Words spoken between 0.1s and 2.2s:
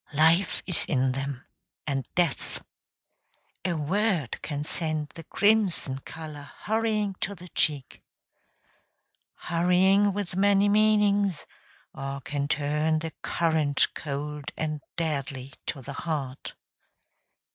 Life is in them, and